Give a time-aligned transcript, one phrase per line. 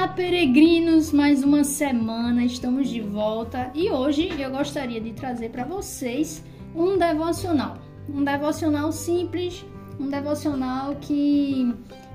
[0.00, 1.12] Olá, peregrinos!
[1.12, 6.42] Mais uma semana, estamos de volta e hoje eu gostaria de trazer para vocês
[6.74, 7.76] um devocional.
[8.08, 9.62] Um devocional simples,
[10.00, 11.74] um devocional que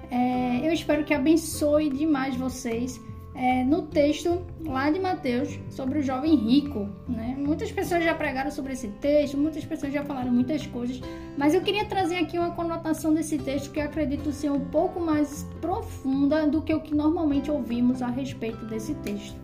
[0.10, 3.00] é, eu espero que abençoe demais vocês
[3.36, 6.90] é, no texto lá de Mateus sobre o jovem rico.
[7.08, 7.36] Né?
[7.38, 11.02] Muitas pessoas já pregaram sobre esse texto, muitas pessoas já falaram muitas coisas,
[11.38, 15.00] mas eu queria trazer aqui uma conotação desse texto que eu acredito ser um pouco
[15.00, 19.36] mais profunda do que o que normalmente ouvimos a respeito desse texto.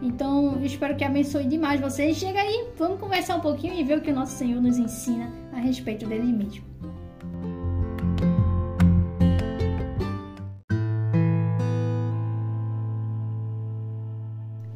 [0.00, 2.16] Então, espero que abençoe demais vocês.
[2.16, 5.32] Chega aí, vamos conversar um pouquinho e ver o que o nosso Senhor nos ensina
[5.52, 6.62] a respeito dele mesmo.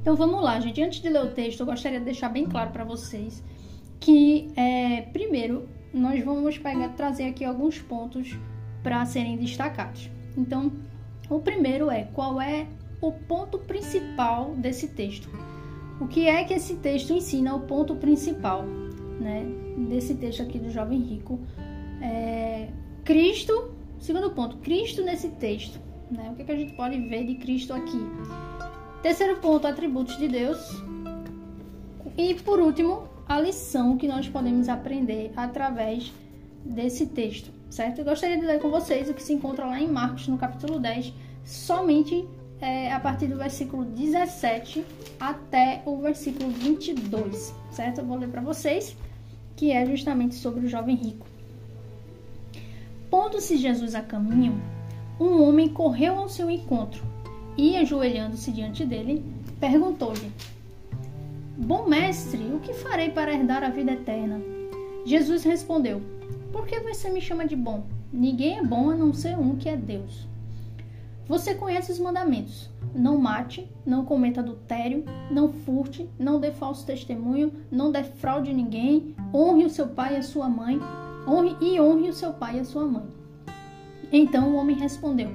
[0.03, 0.83] Então vamos lá, gente.
[0.83, 3.43] Antes de ler o texto, eu gostaria de deixar bem claro para vocês
[4.01, 8.37] que, é, primeiro, nós vamos pegar, trazer aqui alguns pontos
[8.83, 10.11] para serem destacados.
[10.37, 10.73] Então,
[11.31, 12.67] o primeiro é qual é
[13.01, 15.29] o ponto principal desse texto.
[16.01, 17.55] O que é que esse texto ensina?
[17.55, 18.65] O ponto principal,
[19.21, 19.47] né,
[19.89, 21.39] desse texto aqui do jovem rico.
[22.01, 22.71] É,
[23.05, 25.79] Cristo, segundo ponto, Cristo nesse texto.
[26.11, 28.01] Né, o que, é que a gente pode ver de Cristo aqui?
[29.03, 30.81] Terceiro ponto, atributos de Deus.
[32.17, 36.13] E por último, a lição que nós podemos aprender através
[36.65, 37.99] desse texto, certo?
[37.99, 40.79] Eu gostaria de ler com vocês o que se encontra lá em Marcos, no capítulo
[40.79, 41.13] 10,
[41.45, 42.25] somente
[42.61, 44.85] é, a partir do versículo 17
[45.19, 48.03] até o versículo 22, certo?
[48.03, 48.97] Eu vou ler para vocês,
[49.57, 51.27] que é justamente sobre o jovem rico.
[53.11, 54.63] Pondo-se Jesus a caminho,
[55.19, 57.12] um homem correu ao seu encontro
[57.57, 59.25] e, ajoelhando-se diante dele,
[59.61, 60.33] perguntou-lhe:
[61.57, 64.41] Bom mestre, o que farei para herdar a vida eterna?
[65.05, 66.01] Jesus respondeu:
[66.53, 67.85] Por que você me chama de bom?
[68.13, 70.27] Ninguém é bom a não ser um que é Deus.
[71.29, 77.53] Você conhece os mandamentos: não mate, não cometa adultério, não furte, não dê falso testemunho,
[77.71, 80.79] não defraude ninguém, honre o seu pai e a sua mãe,
[81.27, 83.07] honre e honre o seu pai e a sua mãe.
[84.13, 85.31] Então o homem respondeu: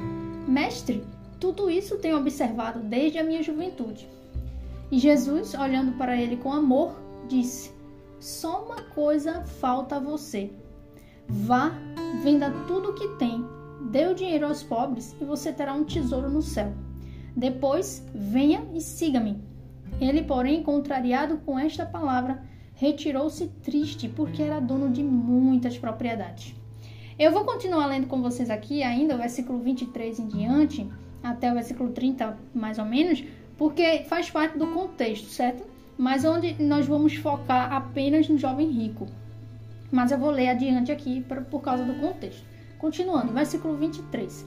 [0.48, 1.04] Mestre,
[1.40, 4.08] tudo isso tenho observado desde a minha juventude.
[4.92, 6.96] E Jesus, olhando para ele com amor,
[7.28, 7.72] disse:
[8.20, 10.52] Só uma coisa falta a você.
[11.28, 11.74] Vá,
[12.24, 13.46] venda tudo o que tem,
[13.92, 16.74] dê o dinheiro aos pobres e você terá um tesouro no céu.
[17.36, 19.40] Depois, venha e siga-me.
[20.00, 22.42] Ele, porém, contrariado com esta palavra,
[22.74, 26.56] retirou-se triste porque era dono de muitas propriedades.
[27.20, 30.90] Eu vou continuar lendo com vocês aqui ainda o versículo 23 em diante
[31.24, 33.24] até o versículo 30, mais ou menos,
[33.58, 35.64] porque faz parte do contexto, certo?
[35.98, 39.08] Mas onde nós vamos focar apenas no jovem rico.
[39.92, 42.44] Mas eu vou ler adiante aqui por, causa do contexto.
[42.78, 44.46] Continuando, versículo 23.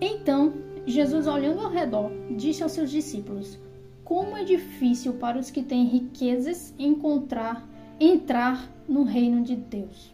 [0.00, 0.54] Então,
[0.86, 3.58] Jesus, olhando ao redor, disse aos seus discípulos:
[4.04, 7.68] Como é difícil para os que têm riquezas encontrar
[8.04, 10.12] entrar no reino de Deus.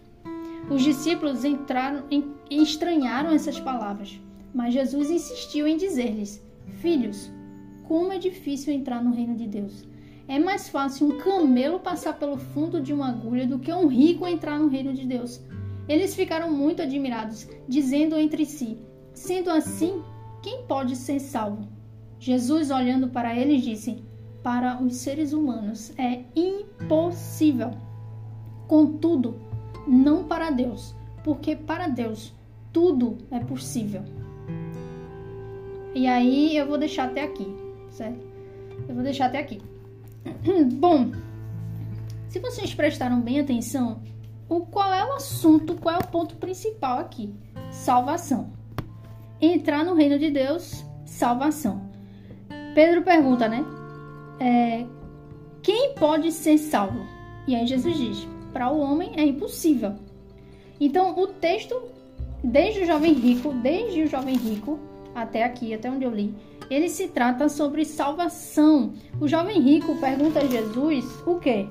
[0.71, 2.05] Os discípulos entraram
[2.51, 4.21] estranharam essas palavras.
[4.55, 6.43] Mas Jesus insistiu em dizer-lhes:
[6.81, 7.31] Filhos,
[7.85, 9.87] como é difícil entrar no reino de Deus.
[10.29, 14.27] É mais fácil um camelo passar pelo fundo de uma agulha do que um rico
[14.27, 15.41] entrar no reino de Deus.
[15.89, 18.77] Eles ficaram muito admirados, dizendo entre si:
[19.15, 20.03] Sendo assim,
[20.43, 21.67] quem pode ser salvo?
[22.21, 24.03] Jesus, olhando para eles, disse:
[24.43, 27.71] Para os seres humanos é impossível.
[28.67, 29.41] Contudo,
[29.87, 30.95] não para Deus,
[31.25, 32.35] porque para Deus
[32.71, 34.03] tudo é possível.
[35.95, 37.47] E aí eu vou deixar até aqui,
[37.91, 38.27] certo?
[38.89, 39.61] Eu vou deixar até aqui.
[40.75, 41.13] Bom,
[42.29, 44.03] se vocês prestaram bem atenção,
[44.49, 47.35] o qual é o assunto, qual é o ponto principal aqui?
[47.71, 48.53] Salvação.
[49.41, 51.89] Entrar no reino de Deus, salvação.
[52.75, 53.65] Pedro pergunta, né?
[54.41, 54.87] É,
[55.63, 57.07] quem pode ser salvo?
[57.47, 59.95] E aí Jesus diz: para o homem é impossível.
[60.81, 61.81] Então o texto,
[62.43, 64.79] desde o jovem rico, desde o jovem rico,
[65.23, 66.35] até aqui, até onde eu li,
[66.71, 68.93] ele se trata sobre salvação.
[69.21, 71.67] O jovem rico pergunta a Jesus o quê?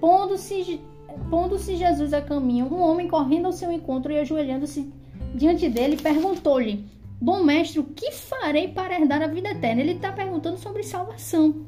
[0.00, 0.80] Pondo-se
[1.28, 4.90] pondo-se Jesus a caminho, um homem correndo ao seu encontro e ajoelhando-se
[5.34, 6.84] diante dele, perguntou-lhe:
[7.20, 9.80] Bom mestre, o que farei para herdar a vida eterna?
[9.80, 11.66] Ele está perguntando sobre salvação.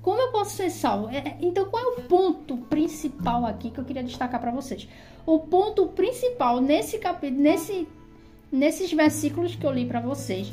[0.00, 1.10] Como eu posso ser salvo?
[1.10, 4.88] É, é, então, qual é o ponto principal aqui que eu queria destacar para vocês?
[5.26, 7.86] O ponto principal nesse capítulo, nesse
[8.50, 10.52] nesses versículos que eu li para vocês,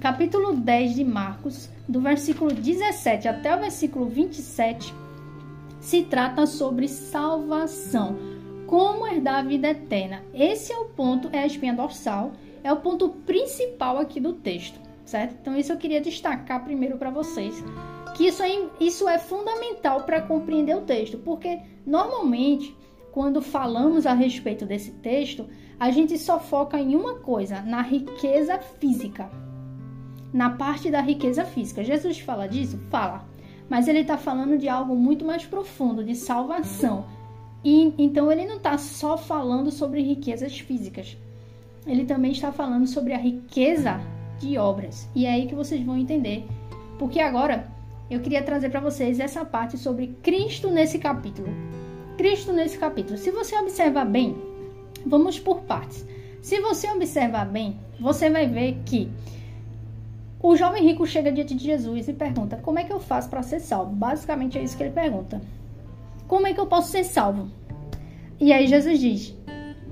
[0.00, 4.92] capítulo 10 de Marcos, do versículo 17 até o versículo 27,
[5.80, 8.16] se trata sobre salvação.
[8.66, 10.22] Como herdar a vida eterna?
[10.32, 12.32] Esse é o ponto, é a espinha dorsal,
[12.64, 15.36] é o ponto principal aqui do texto, certo?
[15.40, 17.62] Então isso eu queria destacar primeiro para vocês,
[18.16, 22.74] que isso é, isso é fundamental para compreender o texto, porque normalmente
[23.10, 25.46] quando falamos a respeito desse texto,
[25.78, 29.30] a gente só foca em uma coisa, na riqueza física.
[30.32, 31.84] Na parte da riqueza física.
[31.84, 32.78] Jesus fala disso?
[32.90, 33.24] Fala.
[33.68, 37.04] Mas ele está falando de algo muito mais profundo, de salvação.
[37.64, 41.16] E então ele não está só falando sobre riquezas físicas.
[41.86, 44.00] Ele também está falando sobre a riqueza
[44.38, 45.08] de obras.
[45.14, 46.46] E é aí que vocês vão entender.
[46.98, 47.66] Porque agora
[48.10, 51.48] eu queria trazer para vocês essa parte sobre Cristo nesse capítulo.
[52.16, 53.16] Cristo nesse capítulo.
[53.16, 54.36] Se você observar bem,
[55.06, 56.06] vamos por partes.
[56.40, 59.08] Se você observar bem, você vai ver que
[60.42, 63.42] o jovem rico chega diante de Jesus e pergunta: Como é que eu faço para
[63.42, 63.92] ser salvo?
[63.92, 65.40] Basicamente é isso que ele pergunta.
[66.26, 67.48] Como é que eu posso ser salvo?
[68.40, 69.36] E aí Jesus diz: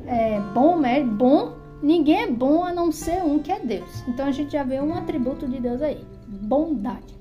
[0.07, 4.03] é, Bom, é bom, ninguém é bom a não ser um que é Deus.
[4.09, 7.15] Então a gente já vê um atributo de Deus aí: bondade.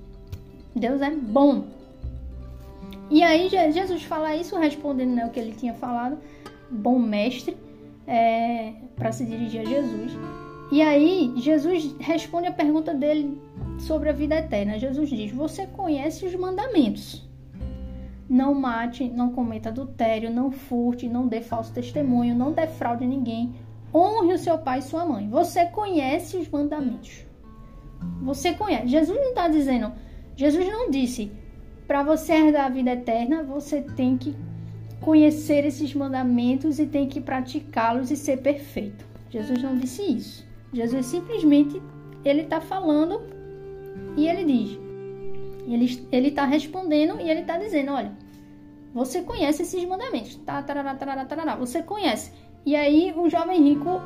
[0.76, 1.66] Deus é bom.
[3.12, 6.18] E aí Jesus fala isso respondendo né, o que ele tinha falado,
[6.70, 7.58] bom mestre,
[8.10, 10.14] é, para se dirigir a Jesus.
[10.72, 13.40] E aí, Jesus responde a pergunta dele
[13.78, 14.80] sobre a vida eterna.
[14.80, 17.28] Jesus diz: Você conhece os mandamentos.
[18.28, 23.56] Não mate, não cometa adultério, não furte, não dê falso testemunho, não defraude ninguém.
[23.94, 25.30] Honre o seu pai e sua mãe.
[25.30, 27.26] Você conhece os mandamentos.
[28.22, 28.88] Você conhece.
[28.88, 29.92] Jesus não está dizendo.
[30.36, 31.32] Jesus não disse:
[31.88, 34.36] para você herdar a vida eterna, você tem que
[35.02, 39.06] conhecer esses mandamentos e tem que praticá-los e ser perfeito.
[39.30, 40.46] Jesus não disse isso.
[40.74, 41.82] Jesus simplesmente
[42.24, 43.22] ele está falando
[44.18, 44.80] e ele diz,
[46.12, 48.12] ele está respondendo e ele está dizendo, olha,
[48.94, 52.32] você conhece esses mandamentos, tá, tarará, tarará, tarará, você conhece.
[52.66, 54.02] E aí o jovem rico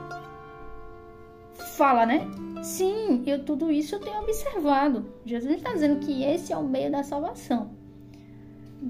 [1.76, 2.28] fala, né?
[2.62, 5.06] Sim, eu tudo isso eu tenho observado.
[5.26, 7.72] Jesus está dizendo que esse é o meio da salvação.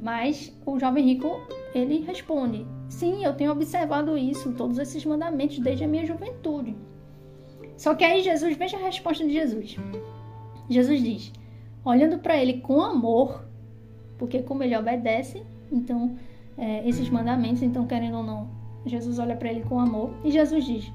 [0.02, 1.40] Mas o jovem rico
[1.74, 6.76] ele responde: Sim, eu tenho observado isso, todos esses mandamentos desde a minha juventude.
[7.78, 9.76] Só que aí Jesus, veja a resposta de Jesus.
[10.70, 11.34] Jesus diz,
[11.84, 13.46] olhando para ele com amor,
[14.18, 16.16] porque como ele obedece, então
[16.58, 18.48] é, esses mandamentos, então querendo ou não,
[18.86, 20.92] Jesus olha para ele com amor e Jesus diz: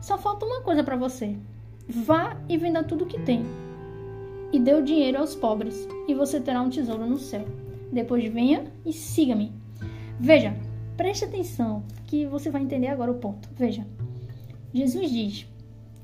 [0.00, 1.36] só falta uma coisa para você.
[1.88, 3.44] Vá e venda tudo que tem
[4.52, 7.44] e dê o dinheiro aos pobres e você terá um tesouro no céu.
[7.92, 9.52] Depois venha e siga-me.
[10.18, 10.54] Veja,
[10.96, 13.48] preste atenção que você vai entender agora o ponto.
[13.56, 13.86] Veja,
[14.72, 15.50] Jesus diz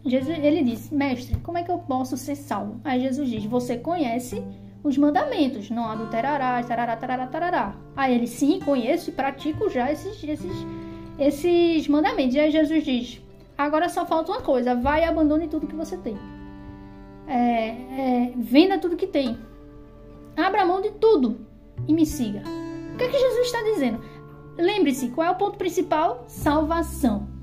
[0.06, 2.80] Jesus, ele disse, mestre, como é que eu posso ser salvo?
[2.84, 4.40] Aí Jesus diz, você conhece
[4.84, 7.76] os mandamentos, não adulterarás, tarará, tarará, tarará.
[7.96, 10.66] Aí ele, sim, conheço e pratico já esses, esses,
[11.18, 12.36] esses mandamentos.
[12.36, 13.20] Aí Jesus diz,
[13.58, 16.16] agora só falta uma coisa, vai e abandone tudo que você tem.
[17.26, 19.36] É, é, venda tudo que tem.
[20.36, 21.40] Abra mão de tudo
[21.86, 22.42] e me siga.
[22.94, 24.00] O que é que Jesus está dizendo?
[24.56, 26.24] Lembre-se, qual é o ponto principal?
[26.26, 27.36] Salvação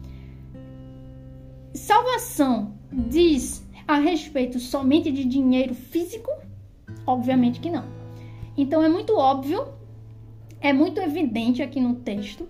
[1.74, 6.32] salvação diz a respeito somente de dinheiro físico?
[7.06, 7.84] Obviamente que não.
[8.56, 9.68] Então é muito óbvio,
[10.62, 12.48] é muito evidente aqui no texto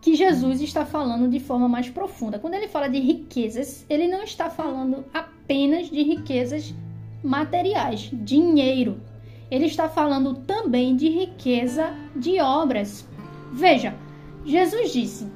[0.00, 2.38] que Jesus está falando de forma mais profunda.
[2.38, 6.74] Quando ele fala de riquezas, ele não está falando apenas de riquezas
[7.22, 9.00] materiais, dinheiro.
[9.50, 13.06] Ele está falando também de riqueza de obras.
[13.52, 13.94] Veja,
[14.44, 15.26] Jesus disse: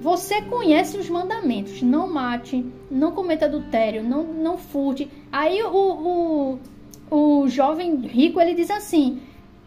[0.00, 5.10] você conhece os mandamentos: não mate, não cometa adultério, não, não furte.
[5.30, 6.58] Aí o,
[7.10, 9.20] o, o jovem rico ele diz assim: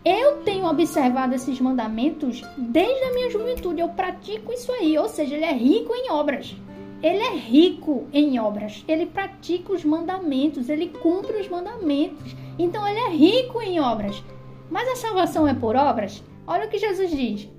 [0.03, 4.97] Eu tenho observado esses mandamentos desde a minha juventude, eu pratico isso aí.
[4.97, 6.55] Ou seja, ele é rico em obras.
[7.03, 12.33] Ele é rico em obras, ele pratica os mandamentos, ele cumpre os mandamentos.
[12.57, 14.23] Então ele é rico em obras.
[14.71, 16.23] Mas a salvação é por obras?
[16.47, 17.49] Olha o que Jesus diz.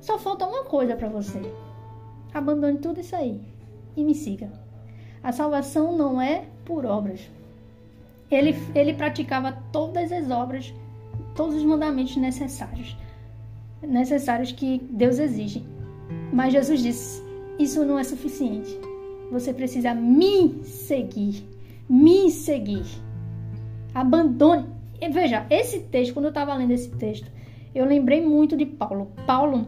[0.00, 1.42] Só falta uma coisa para você.
[2.32, 3.38] Abandone tudo isso aí
[3.94, 4.50] e me siga.
[5.22, 7.20] A salvação não é por obras.
[8.30, 10.72] Ele, ele praticava todas as obras,
[11.36, 12.96] todos os mandamentos necessários,
[13.82, 15.62] necessários que Deus exige.
[16.32, 17.29] Mas Jesus disse:
[17.60, 18.80] Isso não é suficiente.
[19.30, 21.46] Você precisa me seguir.
[21.88, 22.86] Me seguir.
[23.94, 24.66] Abandone.
[24.98, 27.30] E veja, esse texto, quando eu estava lendo esse texto,
[27.74, 29.12] eu lembrei muito de Paulo.
[29.26, 29.66] Paulo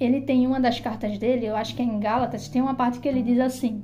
[0.00, 2.98] ele tem uma das cartas dele, eu acho que é em Gálatas, tem uma parte
[2.98, 3.82] que ele diz assim: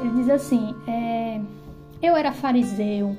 [0.00, 1.40] ele diz assim, é,
[2.02, 3.16] eu era fariseu,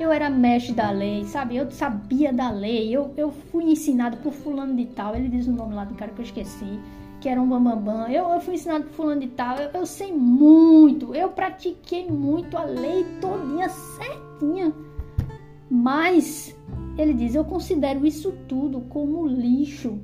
[0.00, 1.56] eu era mestre da lei, sabe?
[1.56, 5.52] Eu sabia da lei, eu, eu fui ensinado por fulano de tal, ele diz o
[5.52, 6.78] nome lá do cara que eu esqueci,
[7.24, 10.12] que era um bambambam, eu, eu fui ensinado por fulano de tal, eu, eu sei
[10.12, 14.74] muito, eu pratiquei muito a lei todinha certinha.
[15.70, 16.54] Mas
[16.98, 19.98] ele diz: Eu considero isso tudo como lixo.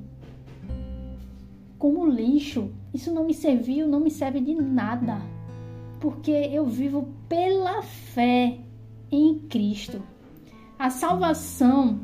[1.77, 2.71] Como lixo.
[2.91, 5.21] Isso não me serviu, não me serve de nada.
[5.99, 8.57] Porque eu vivo pela fé
[9.11, 10.01] em Cristo.
[10.79, 11.99] A salvação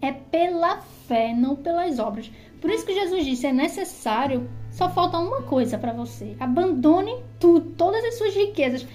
[0.00, 2.30] é pela fé, não pelas obras.
[2.60, 6.36] Por isso que Jesus disse: é necessário, só falta uma coisa para você.
[6.38, 8.86] Abandone tudo, todas as suas riquezas.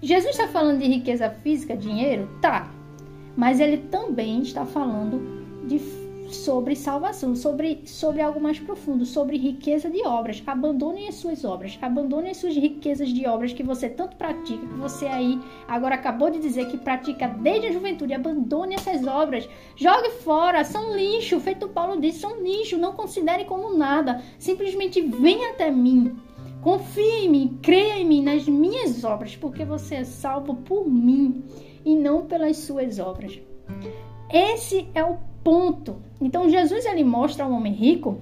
[0.00, 2.28] Jesus está falando de riqueza física, dinheiro?
[2.40, 2.70] Tá.
[3.36, 5.80] Mas ele também está falando de,
[6.34, 10.42] sobre salvação, sobre, sobre algo mais profundo, sobre riqueza de obras.
[10.46, 14.74] Abandone as suas obras, abandone as suas riquezas de obras que você tanto pratica, que
[14.74, 18.14] você aí agora acabou de dizer que pratica desde a juventude.
[18.14, 21.40] Abandone essas obras, jogue fora, são lixo.
[21.40, 22.78] Feito Paulo disse, são lixo.
[22.78, 24.22] Não considere como nada.
[24.38, 26.16] Simplesmente venha até mim.
[26.60, 31.44] Confie em mim, creia em mim, nas minhas obras, porque você é salvo por mim
[31.84, 33.40] e não pelas suas obras.
[34.30, 35.16] Esse é o
[35.48, 36.02] ponto.
[36.20, 38.20] Então Jesus ele mostra ao homem rico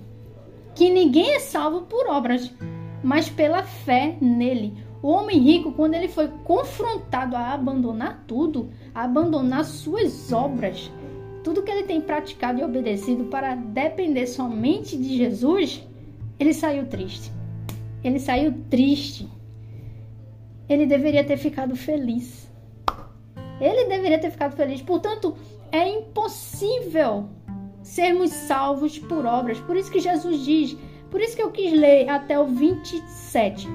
[0.77, 2.55] que ninguém é salvo por obras,
[3.03, 4.75] mas pela fé nele.
[5.03, 10.89] O homem rico, quando ele foi confrontado a abandonar tudo, a abandonar suas obras,
[11.43, 15.85] tudo que ele tem praticado e obedecido para depender somente de Jesus,
[16.39, 17.33] ele saiu triste.
[18.05, 19.29] Ele saiu triste.
[20.69, 22.49] Ele deveria ter ficado feliz.
[23.61, 24.81] Ele deveria ter ficado feliz.
[24.81, 25.35] Portanto,
[25.73, 27.29] é impossível
[27.83, 29.59] sermos salvos por obras.
[29.61, 30.77] Por isso que Jesus diz,
[31.11, 33.69] por isso que eu quis ler até o 27.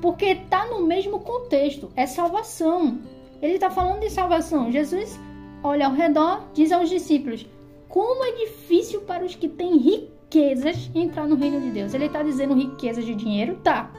[0.00, 3.00] Porque está no mesmo contexto, é salvação.
[3.40, 4.70] Ele está falando de salvação.
[4.70, 5.18] Jesus
[5.62, 7.46] olha ao redor, diz aos discípulos:
[7.88, 11.94] Como é difícil para os que têm riquezas entrar no reino de Deus.
[11.94, 13.58] Ele está dizendo riquezas de dinheiro?
[13.64, 13.90] Tá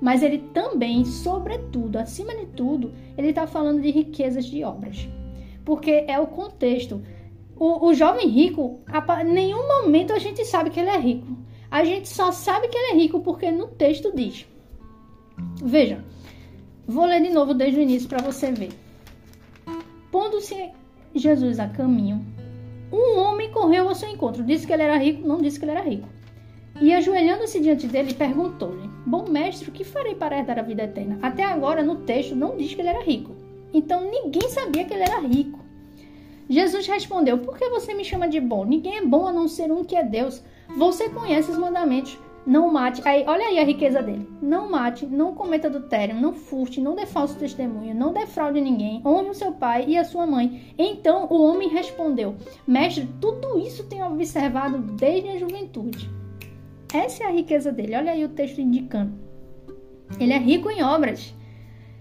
[0.00, 5.08] mas ele também, sobretudo, acima de tudo, ele está falando de riquezas de obras.
[5.66, 7.02] Porque é o contexto.
[7.56, 8.80] O, o jovem rico,
[9.20, 11.26] em nenhum momento a gente sabe que ele é rico.
[11.68, 14.46] A gente só sabe que ele é rico porque no texto diz.
[15.62, 16.04] Veja,
[16.86, 18.70] vou ler de novo desde o início para você ver.
[20.10, 20.70] Pondo-se
[21.12, 22.24] Jesus a caminho,
[22.92, 24.44] um homem correu ao seu encontro.
[24.44, 26.08] Disse que ele era rico, não disse que ele era rico.
[26.80, 31.18] E ajoelhando-se diante dele, perguntou-lhe: Bom mestre, o que farei para herdar a vida eterna?
[31.22, 33.35] Até agora, no texto, não diz que ele era rico.
[33.76, 35.60] Então ninguém sabia que ele era rico.
[36.48, 38.64] Jesus respondeu: Por que você me chama de bom?
[38.64, 40.42] Ninguém é bom a não ser um que é Deus.
[40.78, 42.18] Você conhece os mandamentos.
[42.46, 43.02] Não mate.
[43.06, 44.26] Aí, olha aí a riqueza dele.
[44.40, 49.28] Não mate, não cometa adultério, não furte, não dê falso testemunho, não defraude ninguém, honre
[49.28, 50.72] o seu pai e a sua mãe.
[50.78, 52.34] Então o homem respondeu:
[52.66, 56.08] Mestre, tudo isso tenho observado desde a juventude.
[56.94, 57.94] Essa é a riqueza dele.
[57.94, 59.12] Olha aí o texto indicando.
[60.18, 61.34] Ele é rico em obras.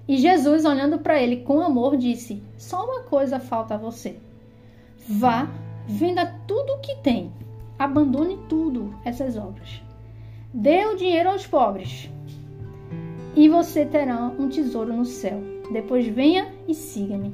[0.08, 4.20] E Jesus, olhando para ele com amor, disse: Só uma coisa falta a você.
[5.08, 5.50] Vá,
[5.88, 7.32] venda tudo o que tem.
[7.78, 9.82] Abandone tudo essas obras.
[10.54, 12.10] Dê o dinheiro aos pobres.
[13.36, 15.42] E você terá um tesouro no céu.
[15.72, 17.34] Depois venha e siga-me.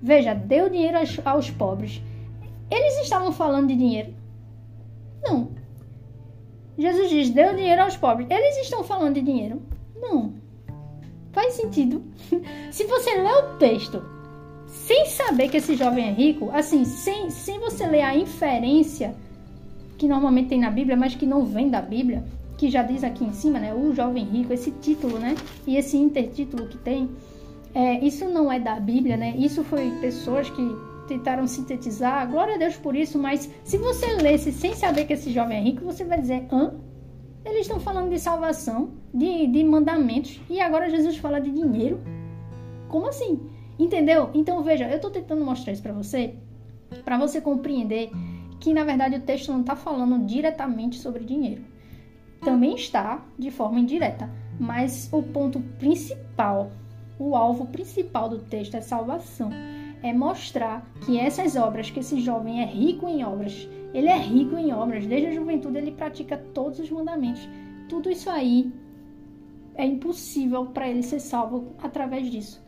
[0.00, 2.00] Veja, dê o dinheiro aos, aos pobres.
[2.70, 4.14] Eles estavam falando de dinheiro?
[5.22, 5.50] Não.
[6.78, 8.28] Jesus diz: dê o dinheiro aos pobres.
[8.30, 9.60] Eles estão falando de dinheiro?
[9.96, 10.34] Não.
[11.38, 12.02] Faz sentido.
[12.72, 14.02] Se você lê o texto
[14.66, 19.14] sem saber que esse jovem é rico, assim, sem, sem você ler a inferência
[19.96, 22.24] que normalmente tem na Bíblia, mas que não vem da Bíblia,
[22.56, 23.72] que já diz aqui em cima, né?
[23.72, 25.36] O jovem rico, esse título, né?
[25.64, 27.08] E esse intertítulo que tem,
[27.72, 29.36] é, isso não é da Bíblia, né?
[29.38, 30.76] Isso foi pessoas que
[31.06, 35.30] tentaram sintetizar, glória a Deus por isso, mas se você lesse sem saber que esse
[35.30, 36.74] jovem é rico, você vai dizer, hã?
[37.44, 42.00] Eles estão falando de salvação, de, de mandamentos, e agora Jesus fala de dinheiro?
[42.88, 43.40] Como assim?
[43.78, 44.30] Entendeu?
[44.34, 46.34] Então veja, eu estou tentando mostrar isso para você,
[47.04, 48.10] para você compreender
[48.60, 51.62] que na verdade o texto não está falando diretamente sobre dinheiro.
[52.40, 56.72] Também está de forma indireta, mas o ponto principal,
[57.18, 59.50] o alvo principal do texto é salvação
[60.02, 64.56] é mostrar que essas obras, que esse jovem é rico em obras, ele é rico
[64.56, 67.48] em obras, desde a juventude ele pratica todos os mandamentos.
[67.88, 68.72] Tudo isso aí
[69.78, 72.62] é impossível para ele ser salvo através disso.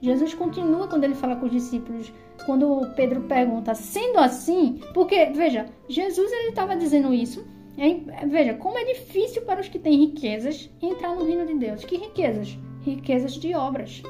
[0.00, 2.10] Jesus continua quando ele fala com os discípulos,
[2.46, 8.78] quando Pedro pergunta, sendo assim, porque, veja, Jesus ele estava dizendo isso, é, veja, como
[8.78, 11.84] é difícil para os que têm riquezas entrar no reino de Deus.
[11.84, 12.58] Que riquezas?
[12.80, 14.02] Riquezas de obras.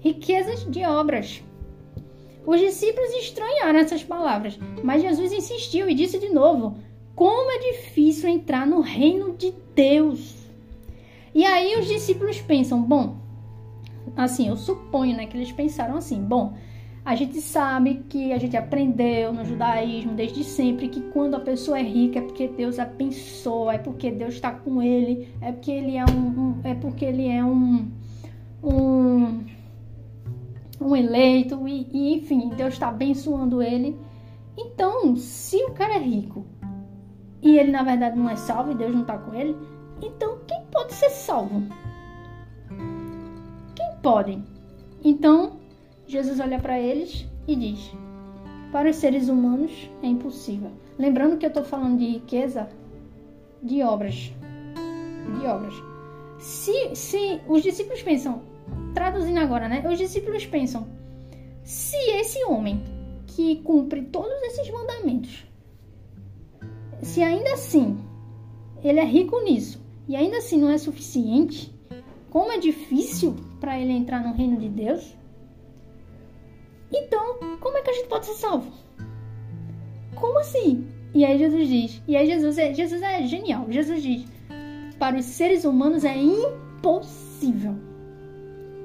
[0.00, 1.42] Riquezas de obras.
[2.44, 6.76] Os discípulos estranharam essas palavras, mas Jesus insistiu e disse de novo:
[7.14, 10.43] como é difícil entrar no reino de Deus.
[11.34, 13.16] E aí os discípulos pensam, bom,
[14.16, 16.54] assim, eu suponho, né, que eles pensaram assim, bom,
[17.04, 21.78] a gente sabe que a gente aprendeu no judaísmo desde sempre que quando a pessoa
[21.78, 25.96] é rica é porque Deus abençoa, é porque Deus está com ele, é porque ele
[25.96, 27.90] é um, um, é porque ele é um
[28.62, 29.44] um,
[30.80, 33.98] um eleito e, e enfim Deus está abençoando ele.
[34.56, 36.46] Então, se o cara é rico
[37.42, 39.54] e ele na verdade não é salvo e Deus não está com ele,
[40.06, 41.62] então quem pode ser salvo?
[43.74, 44.42] Quem pode?
[45.02, 45.58] Então
[46.06, 47.92] Jesus olha para eles e diz:
[48.72, 50.70] Para os seres humanos é impossível.
[50.98, 52.68] Lembrando que eu estou falando de riqueza
[53.62, 54.32] de obras.
[55.38, 55.74] De obras.
[56.38, 58.42] Se, se os discípulos pensam,
[58.94, 59.84] traduzindo agora, né?
[59.90, 60.86] Os discípulos pensam:
[61.62, 62.82] se esse homem
[63.26, 65.46] que cumpre todos esses mandamentos,
[67.02, 67.98] se ainda assim
[68.82, 71.74] ele é rico nisso e ainda assim não é suficiente,
[72.30, 75.16] como é difícil para ele entrar no reino de Deus?
[76.92, 78.72] Então, como é que a gente pode ser salvo?
[80.14, 80.86] Como assim?
[81.14, 83.66] E aí Jesus diz, e aí Jesus é, Jesus é genial.
[83.70, 84.26] Jesus diz:
[84.98, 87.76] para os seres humanos é impossível.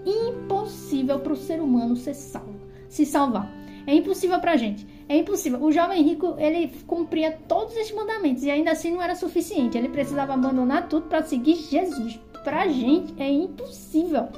[0.05, 3.51] Impossível para o ser humano ser salvo, se salvar.
[3.85, 4.85] É impossível para a gente.
[5.09, 5.61] É impossível.
[5.63, 9.75] O jovem rico, ele cumpria todos esses mandamentos e ainda assim não era suficiente.
[9.75, 12.19] Ele precisava abandonar tudo para seguir Jesus.
[12.43, 14.29] Para a gente é impossível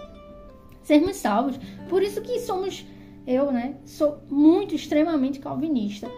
[0.82, 1.60] sermos salvos.
[1.90, 2.86] Por isso que somos
[3.28, 6.10] eu, né, sou muito extremamente calvinista.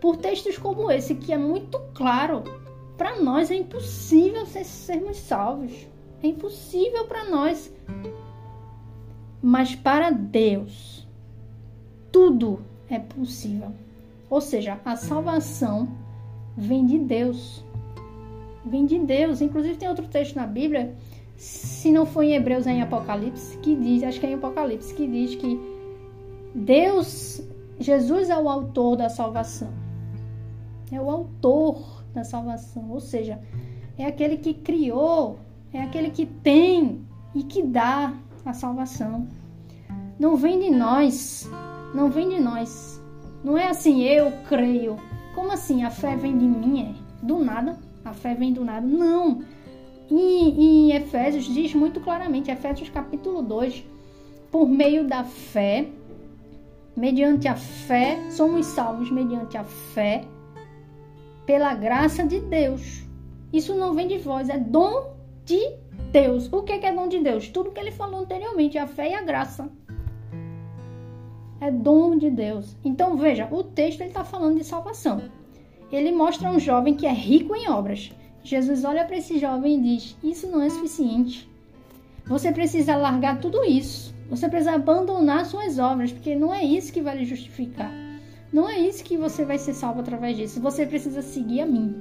[0.00, 2.44] Por textos como esse, que é muito claro,
[2.96, 5.72] para nós é impossível ser, sermos salvos.
[6.22, 7.72] É impossível para nós.
[9.42, 11.06] Mas para Deus,
[12.10, 13.72] tudo é possível.
[14.30, 15.88] Ou seja, a salvação
[16.56, 17.64] vem de Deus.
[18.64, 19.40] Vem de Deus.
[19.40, 20.94] Inclusive, tem outro texto na Bíblia,
[21.36, 24.92] se não for em Hebreus, é em Apocalipse, que diz, acho que é em Apocalipse,
[24.92, 25.60] que diz que
[26.52, 27.40] Deus,
[27.78, 29.68] Jesus é o autor da salvação.
[30.90, 33.38] É o autor da salvação, ou seja,
[33.96, 35.38] é aquele que criou,
[35.72, 39.28] é aquele que tem e que dá a salvação.
[40.18, 41.48] Não vem de nós,
[41.94, 42.97] não vem de nós.
[43.42, 44.96] Não é assim, eu creio.
[45.34, 45.84] Como assim?
[45.84, 46.82] A fé vem de mim?
[46.82, 47.78] É do nada?
[48.04, 48.86] A fé vem do nada?
[48.86, 49.42] Não.
[50.10, 53.84] E em Efésios diz muito claramente, Efésios capítulo 2,
[54.50, 55.86] por meio da fé,
[56.96, 60.24] mediante a fé, somos salvos mediante a fé,
[61.44, 63.02] pela graça de Deus.
[63.52, 65.60] Isso não vem de vós, é dom de
[66.10, 66.50] Deus.
[66.52, 67.48] O que é dom de Deus?
[67.48, 69.70] Tudo que ele falou anteriormente, a fé e a graça.
[71.60, 72.76] É dom de Deus.
[72.84, 75.22] Então veja, o texto está falando de salvação.
[75.90, 78.12] Ele mostra um jovem que é rico em obras.
[78.42, 81.48] Jesus olha para esse jovem e diz: Isso não é suficiente.
[82.26, 87.00] Você precisa largar tudo isso você precisa abandonar suas obras, porque não é isso que
[87.00, 87.90] vai lhe justificar.
[88.52, 90.60] Não é isso que você vai ser salvo através disso.
[90.60, 91.94] Você precisa seguir a mim.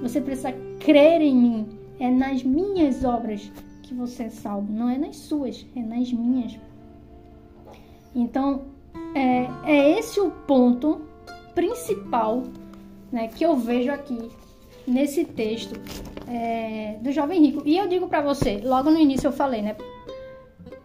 [0.00, 1.68] Você precisa crer em mim.
[2.00, 4.72] É nas minhas obras que você é salvo.
[4.72, 6.58] Não é nas suas, é nas minhas.
[8.14, 8.62] Então,
[9.14, 11.02] é, é esse o ponto
[11.54, 12.42] principal
[13.10, 14.30] né, que eu vejo aqui
[14.86, 15.78] nesse texto
[16.28, 17.62] é, do jovem rico.
[17.64, 19.76] E eu digo para você, logo no início eu falei, né?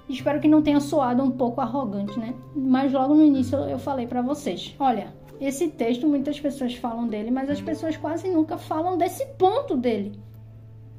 [0.09, 2.33] Espero que não tenha soado um pouco arrogante, né?
[2.55, 7.29] Mas logo no início eu falei para vocês, olha, esse texto muitas pessoas falam dele,
[7.31, 10.19] mas as pessoas quase nunca falam desse ponto dele.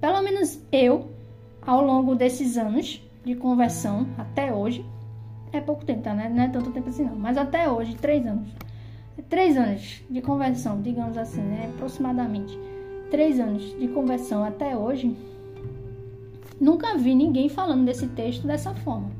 [0.00, 1.10] Pelo menos eu,
[1.62, 4.84] ao longo desses anos de conversão até hoje,
[5.52, 6.14] é pouco tempo, tá?
[6.14, 6.28] Né?
[6.28, 8.48] Não é tanto tempo assim não, mas até hoje, três anos.
[9.28, 11.70] Três anos de conversão, digamos assim, né?
[11.74, 12.58] Aproximadamente.
[13.10, 15.16] Três anos de conversão até hoje,
[16.60, 19.10] Nunca vi ninguém falando desse texto dessa forma.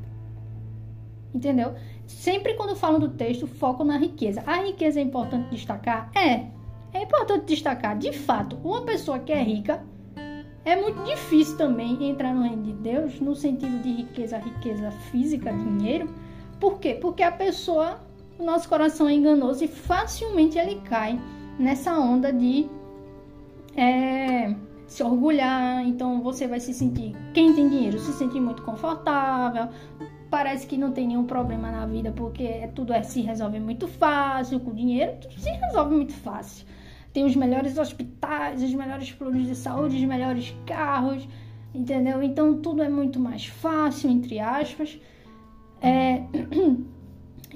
[1.33, 1.73] Entendeu?
[2.05, 4.43] Sempre quando falam do texto, foco na riqueza.
[4.45, 6.11] A riqueza é importante destacar?
[6.15, 6.47] É.
[6.91, 9.83] É importante destacar, de fato, uma pessoa que é rica
[10.65, 15.51] é muito difícil também entrar no reino de Deus no sentido de riqueza, riqueza física,
[15.51, 16.09] dinheiro.
[16.59, 16.93] Por quê?
[16.95, 17.99] Porque a pessoa,
[18.37, 21.19] o nosso coração é enganoso e facilmente ele cai
[21.57, 22.67] nessa onda de
[23.75, 24.53] é,
[24.87, 29.69] se orgulhar, então você vai se sentir, quem tem dinheiro, se sentir muito confortável,
[30.29, 34.59] parece que não tem nenhum problema na vida porque tudo é, se resolve muito fácil,
[34.59, 36.65] com dinheiro tudo se resolve muito fácil.
[37.11, 41.27] Tem os melhores hospitais, os melhores planos de saúde, os melhores carros,
[41.73, 42.21] entendeu?
[42.21, 44.99] Então tudo é muito mais fácil, entre aspas.
[45.81, 46.23] É...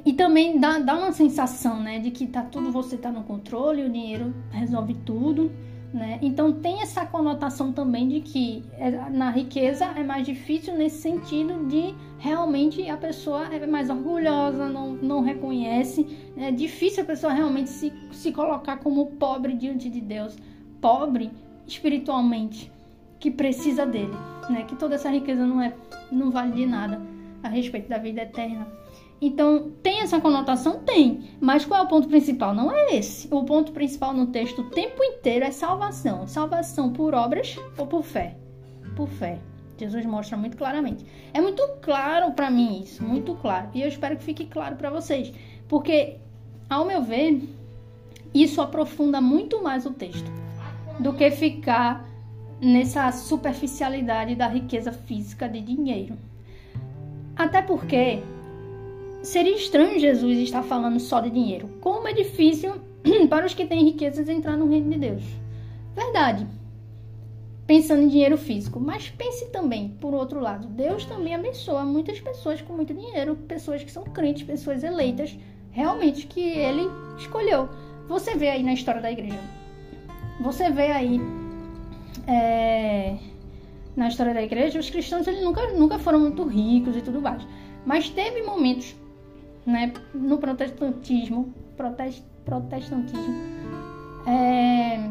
[0.06, 3.86] E também dá, dá uma sensação, né, de que tá tudo, você tá no controle,
[3.86, 5.50] o dinheiro resolve tudo
[5.94, 6.18] Né?
[6.24, 11.68] Então tem essa conotação também de que é, na riqueza é mais difícil nesse sentido
[11.68, 16.08] de realmente a pessoa é mais orgulhosa, não, não reconhece.
[16.36, 20.36] É difícil a pessoa realmente se, se colocar como pobre diante de Deus,
[20.82, 21.32] pobre
[21.68, 22.72] espiritualmente,
[23.20, 24.18] que precisa dele,
[24.50, 24.64] né?
[24.64, 25.74] Que toda essa riqueza não é
[26.12, 27.12] não vale de nada
[27.43, 28.67] a respeito da vida eterna.
[29.21, 30.79] Então, tem essa conotação?
[30.79, 31.29] Tem.
[31.39, 32.53] Mas qual é o ponto principal?
[32.53, 33.27] Não é esse.
[33.32, 36.27] O ponto principal no texto o tempo inteiro é salvação.
[36.27, 38.36] Salvação por obras ou por fé?
[38.95, 39.39] Por fé.
[39.77, 41.06] Jesus mostra muito claramente.
[41.34, 43.69] É muito claro para mim isso, muito claro.
[43.73, 45.34] E eu espero que fique claro para vocês.
[45.67, 46.17] Porque,
[46.69, 47.41] ao meu ver,
[48.34, 50.29] isso aprofunda muito mais o texto
[50.99, 52.08] do que ficar
[52.60, 56.17] nessa superficialidade da riqueza física de dinheiro.
[57.36, 58.22] Até porque
[59.24, 61.69] Seria estranho Jesus estar falando só de dinheiro.
[61.80, 62.74] Como é difícil
[63.30, 65.24] para os que têm riquezas entrar no reino de Deus.
[65.96, 66.46] Verdade.
[67.65, 68.82] Pensando em dinheiro físico.
[68.82, 73.82] Mas pense também, por outro lado, Deus também abençoa muitas pessoas com muito dinheiro, pessoas
[73.82, 75.38] que são crentes, pessoas eleitas,
[75.72, 77.69] realmente que ele escolheu.
[78.10, 79.39] Você vê aí na história da igreja.
[80.41, 81.22] Você vê aí
[82.28, 83.15] é,
[83.95, 87.45] na história da igreja, os cristãos eles nunca, nunca foram muito ricos e tudo mais.
[87.86, 88.95] Mas teve momentos
[89.65, 93.34] né, no protestantismo, protest, protestantismo,
[94.25, 95.10] é,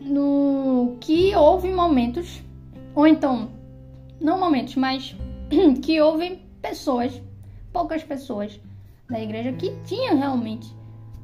[0.00, 2.42] no que houve momentos,
[2.94, 3.50] ou então,
[4.20, 5.16] não momentos, mas
[5.82, 7.20] que houve pessoas,
[7.72, 8.60] poucas pessoas
[9.08, 10.74] da igreja que tinham realmente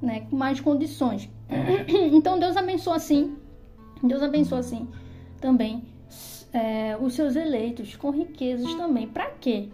[0.00, 1.28] né, mais condições.
[2.12, 3.36] Então Deus abençoa assim,
[4.02, 4.86] Deus abençoa assim
[5.40, 5.82] também
[6.52, 9.06] é, os seus eleitos com riquezas também.
[9.06, 9.68] Para quê?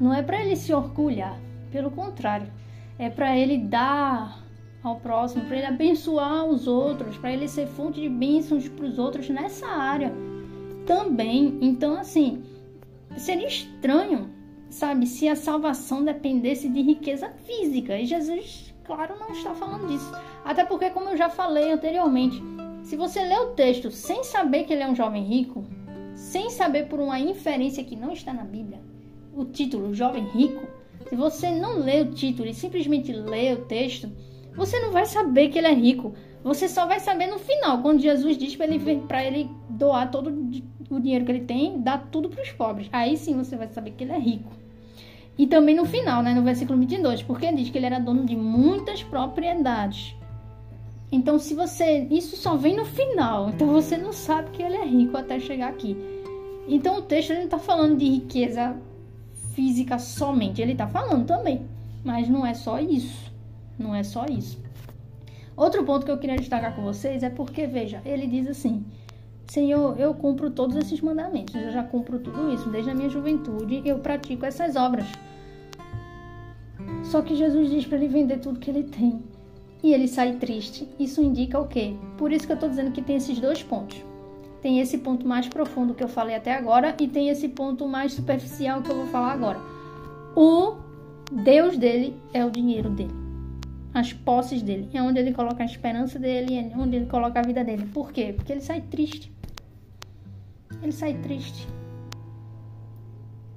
[0.00, 1.38] Não é para ele se orgulhar,
[1.70, 2.50] pelo contrário,
[2.98, 4.44] é para ele dar
[4.82, 8.98] ao próximo, para ele abençoar os outros, para ele ser fonte de bênçãos para os
[8.98, 10.12] outros nessa área
[10.86, 11.58] também.
[11.60, 12.42] Então, assim,
[13.16, 14.30] seria estranho,
[14.68, 17.98] sabe, se a salvação dependesse de riqueza física.
[17.98, 20.10] E Jesus, claro, não está falando disso.
[20.44, 22.42] Até porque, como eu já falei anteriormente,
[22.82, 25.64] se você lê o texto sem saber que ele é um jovem rico,
[26.20, 28.78] sem saber por uma inferência que não está na Bíblia,
[29.34, 30.66] o título Jovem Rico,
[31.08, 34.12] se você não lê o título e simplesmente lê o texto,
[34.54, 36.12] você não vai saber que ele é rico.
[36.44, 40.28] Você só vai saber no final, quando Jesus diz para ele, ele doar todo
[40.90, 42.88] o dinheiro que ele tem, dar tudo para os pobres.
[42.92, 44.52] Aí sim você vai saber que ele é rico.
[45.38, 48.36] E também no final, né, no versículo 22, porque diz que ele era dono de
[48.36, 50.14] muitas propriedades.
[51.12, 52.06] Então, se você.
[52.10, 53.50] Isso só vem no final.
[53.50, 55.96] Então, você não sabe que ele é rico até chegar aqui.
[56.68, 58.76] Então, o texto ele não está falando de riqueza
[59.54, 60.62] física somente.
[60.62, 61.66] Ele está falando também,
[62.04, 63.30] mas não é só isso.
[63.78, 64.60] Não é só isso.
[65.56, 68.84] Outro ponto que eu queria destacar com vocês é porque, veja, ele diz assim:
[69.50, 73.82] Senhor, eu cumpro todos esses mandamentos, eu já cumpro tudo isso, desde a minha juventude
[73.84, 75.06] eu pratico essas obras.
[77.02, 79.20] Só que Jesus diz para ele vender tudo que ele tem
[79.82, 80.88] e ele sai triste.
[80.98, 81.94] Isso indica o quê?
[82.18, 84.02] Por isso que eu estou dizendo que tem esses dois pontos
[84.60, 88.12] tem esse ponto mais profundo que eu falei até agora e tem esse ponto mais
[88.12, 89.58] superficial que eu vou falar agora.
[90.36, 90.76] O
[91.32, 93.14] Deus dele é o dinheiro dele.
[93.92, 94.88] As posses dele.
[94.92, 97.86] É onde ele coloca a esperança dele, é onde ele coloca a vida dele.
[97.86, 98.32] Por quê?
[98.36, 99.32] Porque ele sai triste.
[100.82, 101.66] Ele sai triste.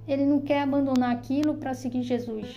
[0.08, 2.48] Ele não quer abandonar aquilo para seguir Jesus.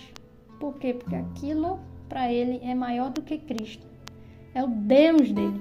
[0.59, 0.95] Por quê?
[0.95, 3.87] Porque aquilo para ele é maior do que Cristo.
[4.55, 5.61] É o Deus dele.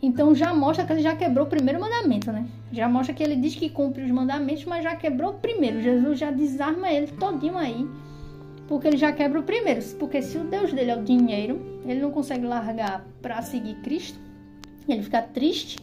[0.00, 2.46] Então já mostra que ele já quebrou o primeiro mandamento, né?
[2.72, 5.80] Já mostra que ele diz que cumpre os mandamentos, mas já quebrou o primeiro.
[5.80, 7.86] Jesus já desarma ele todinho aí,
[8.68, 9.82] porque ele já quebra o primeiro.
[9.98, 14.18] Porque se o Deus dele é o dinheiro, ele não consegue largar para seguir Cristo,
[14.88, 15.80] ele fica triste.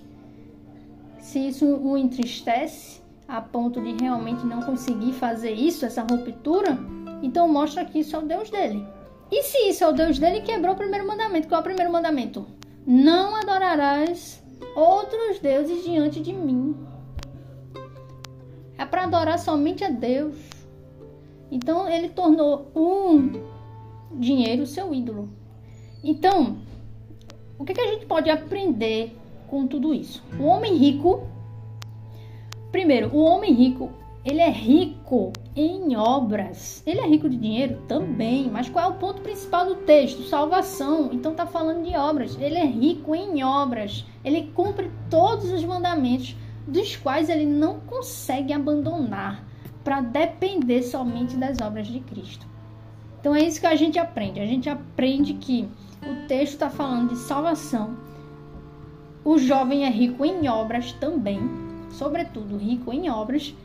[1.19, 6.77] Se isso o entristece a ponto de realmente não conseguir fazer isso, essa ruptura,
[7.21, 8.85] então mostra que isso é o Deus dele.
[9.35, 11.49] E se isso é o Deus dele, quebrou o primeiro mandamento.
[11.49, 12.47] Qual é o primeiro mandamento?
[12.87, 14.41] Não adorarás
[14.73, 16.73] outros deuses diante de mim.
[18.77, 20.37] É para adorar somente a Deus.
[21.51, 23.33] Então ele tornou um
[24.13, 25.27] dinheiro seu ídolo.
[26.01, 26.59] Então,
[27.59, 29.17] o que, que a gente pode aprender
[29.49, 30.23] com tudo isso?
[30.39, 31.27] O homem rico,
[32.71, 33.91] primeiro, o homem rico
[34.23, 36.83] ele é rico em obras.
[36.85, 40.23] Ele é rico de dinheiro também, mas qual é o ponto principal do texto?
[40.23, 41.09] Salvação.
[41.13, 42.37] Então está falando de obras.
[42.39, 44.05] Ele é rico em obras.
[44.23, 46.35] Ele cumpre todos os mandamentos,
[46.67, 49.43] dos quais ele não consegue abandonar
[49.83, 52.45] para depender somente das obras de Cristo.
[53.19, 54.39] Então é isso que a gente aprende.
[54.39, 55.67] A gente aprende que
[56.05, 57.97] o texto está falando de salvação
[59.23, 61.39] O jovem é rico em obras também,
[61.89, 63.55] sobretudo rico em obras.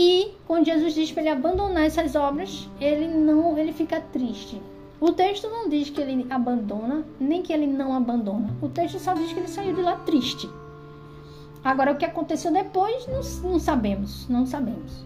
[0.00, 4.62] E quando Jesus diz para ele abandonar essas obras, ele não, ele fica triste.
[5.00, 8.56] O texto não diz que ele abandona, nem que ele não abandona.
[8.62, 10.48] O texto só diz que ele saiu de lá triste.
[11.64, 15.04] Agora, o que aconteceu depois, não, não sabemos, não sabemos.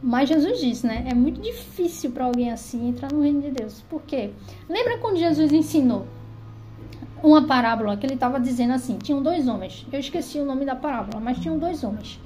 [0.00, 1.04] Mas Jesus disse, né?
[1.10, 3.82] É muito difícil para alguém assim entrar no reino de Deus.
[3.90, 4.30] Por quê?
[4.68, 6.06] Lembra quando Jesus ensinou
[7.20, 9.84] uma parábola que ele estava dizendo assim: tinham dois homens.
[9.92, 12.20] Eu esqueci o nome da parábola, mas tinham dois homens.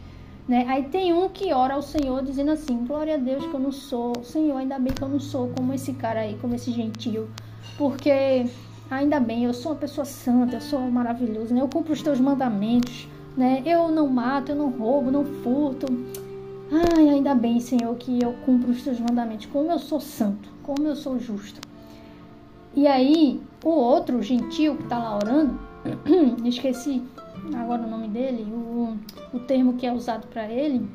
[0.49, 0.65] Né?
[0.69, 3.73] Aí tem um que ora ao Senhor dizendo assim: Glória a Deus que eu não
[3.73, 7.29] sou, Senhor, ainda bem que eu não sou como esse cara aí, como esse gentil,
[7.77, 8.47] porque
[8.89, 11.61] ainda bem, eu sou uma pessoa santa, eu sou maravilhoso, né?
[11.61, 13.63] eu cumpro os teus mandamentos, né?
[13.67, 15.87] eu não mato, eu não roubo, não furto.
[16.71, 20.87] Ai, ainda bem, Senhor, que eu cumpro os teus mandamentos, como eu sou santo, como
[20.87, 21.61] eu sou justo.
[22.75, 25.59] E aí, o outro, gentil, que está lá orando,
[26.45, 27.03] esqueci
[27.55, 28.97] agora o nome dele, o,
[29.33, 30.89] o termo que é usado para ele,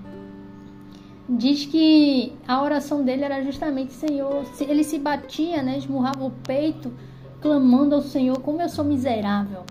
[1.29, 6.91] diz que a oração dele era justamente Senhor, ele se batia, né, esmurrava o peito,
[7.39, 9.63] clamando ao Senhor, como eu sou miserável.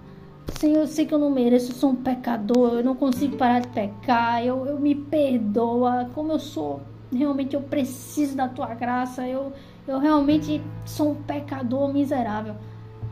[0.59, 3.61] Senhor, eu sei que eu não mereço, eu sou um pecador, eu não consigo parar
[3.61, 6.81] de pecar, eu, eu me perdoa, como eu sou,
[7.13, 9.53] realmente eu preciso da tua graça, eu,
[9.87, 12.55] eu realmente sou um pecador miserável.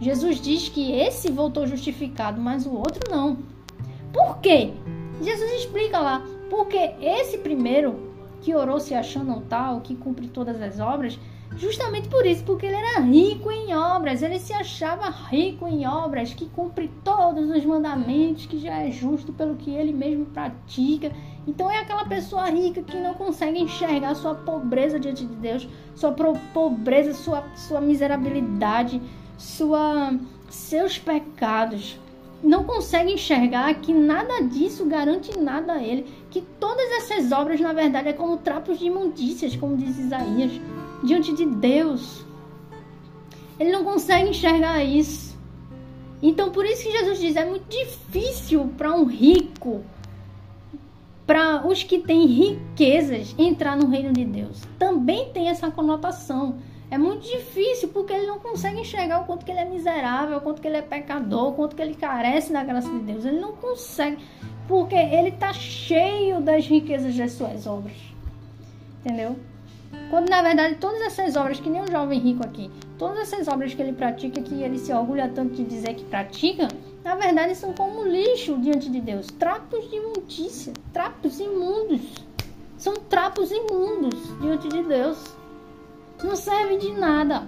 [0.00, 3.38] Jesus diz que esse voltou justificado, mas o outro não.
[4.12, 4.73] Por quê?
[5.21, 6.23] Jesus explica lá.
[6.49, 11.18] Porque esse primeiro, que orou se achando tal, que cumpre todas as obras,
[11.57, 16.33] justamente por isso, porque ele era rico em obras, ele se achava rico em obras,
[16.33, 21.12] que cumpre todos os mandamentos, que já é justo pelo que ele mesmo pratica.
[21.47, 26.12] Então é aquela pessoa rica que não consegue enxergar sua pobreza diante de Deus, sua
[26.12, 29.01] pobreza, sua, sua miserabilidade,
[29.37, 30.14] sua,
[30.49, 31.99] seus pecados
[32.42, 37.72] não consegue enxergar que nada disso garante nada a ele, que todas essas obras na
[37.72, 40.53] verdade é como trapos de imundícias, como diz Isaías,
[41.03, 42.24] diante de Deus.
[43.59, 45.37] Ele não consegue enxergar isso.
[46.22, 49.83] Então por isso que Jesus diz, é muito difícil para um rico,
[51.27, 54.62] para os que têm riquezas entrar no reino de Deus.
[54.79, 56.57] Também tem essa conotação
[56.90, 60.40] é muito difícil porque ele não consegue enxergar o quanto que ele é miserável, o
[60.40, 63.27] quanto que ele é pecador, o quanto que ele carece da graça de Deus.
[63.27, 64.24] Ele não consegue,
[64.66, 67.96] porque ele está cheio das riquezas das suas obras.
[69.05, 69.37] Entendeu?
[70.11, 73.74] Quando na verdade todas essas obras, que nem o jovem rico aqui, todas essas obras
[73.74, 76.68] que ele pratica, que ele se orgulha tanto de dizer que pratica,
[77.05, 79.27] na verdade são como lixo diante de Deus.
[79.27, 82.01] Trapos de imundícia, trapos imundos.
[82.79, 85.37] São trapos imundos diante de Deus
[86.22, 87.46] não serve de nada.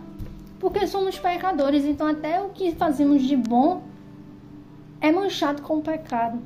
[0.59, 3.83] Porque somos pecadores, então até o que fazemos de bom
[5.01, 6.39] é manchado com o pecado.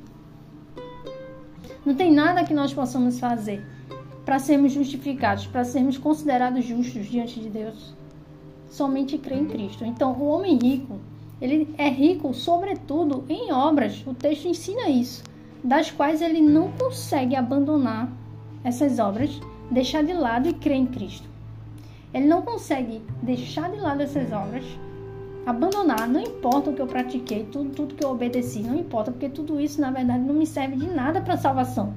[1.85, 3.65] Não tem nada que nós possamos fazer
[4.25, 7.93] para sermos justificados, para sermos considerados justos diante de Deus.
[8.71, 9.85] Somente crer em Cristo.
[9.85, 10.99] Então, o homem rico,
[11.41, 14.03] ele é rico sobretudo em obras.
[14.07, 15.23] O texto ensina isso,
[15.63, 18.11] das quais ele não consegue abandonar
[18.63, 19.39] essas obras,
[19.71, 21.34] deixar de lado e crer em Cristo.
[22.15, 24.65] Ele não consegue deixar de lado essas obras,
[25.45, 29.29] abandonar, não importa o que eu pratiquei, tudo, tudo que eu obedeci, não importa, porque
[29.29, 31.93] tudo isso na verdade não me serve de nada para salvação.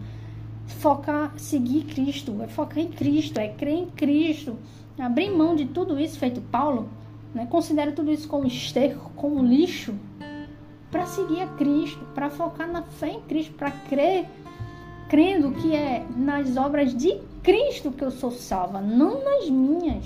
[0.65, 4.57] Focar, seguir Cristo, é focar em Cristo, é crer em Cristo,
[4.99, 6.89] abrir mão de tudo isso feito Paulo,
[7.33, 7.45] né?
[7.45, 9.93] Considera tudo isso como esterco, como lixo,
[10.89, 14.25] para seguir a Cristo, para focar na fé em Cristo, para crer,
[15.09, 20.05] crendo que é nas obras de Cristo que eu sou salva, não nas minhas.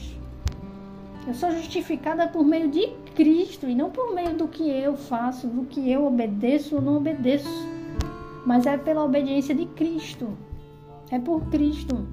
[1.28, 5.48] Eu sou justificada por meio de Cristo e não por meio do que eu faço,
[5.48, 7.50] do que eu obedeço ou não obedeço.
[8.46, 10.36] Mas é pela obediência de Cristo.
[11.12, 12.08] É por Cristo.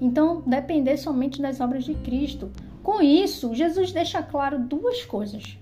[0.00, 2.50] Então, depender somente das obras de Cristo.
[2.82, 5.56] Com isso, Jesus deixa claro duas coisas.